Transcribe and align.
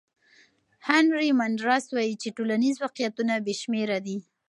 هانري 0.87 1.31
مندراس 1.39 1.85
وایي 1.95 2.13
چې 2.21 2.35
ټولنیز 2.37 2.75
واقعیتونه 2.83 3.33
بې 3.45 3.53
شمېره 3.61 3.97
دي. 4.05 4.17